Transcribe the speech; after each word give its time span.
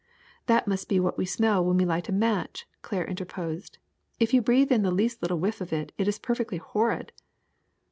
''"That 0.47 0.67
must 0.67 0.89
be 0.89 0.99
what 0.99 1.15
we 1.19 1.25
smell 1.27 1.63
when 1.63 1.77
we 1.77 1.85
light 1.85 2.09
a 2.09 2.11
match," 2.11 2.65
Claire 2.81 3.05
interposed. 3.05 3.77
"If 4.19 4.33
you 4.33 4.41
breathe 4.41 4.71
in 4.71 4.81
the 4.81 4.89
least 4.89 5.21
little 5.21 5.37
whiff 5.37 5.61
of 5.61 5.71
it, 5.71 5.91
it 5.95 6.07
is 6.07 6.17
perfectly 6.17 6.57
horrid." 6.57 7.11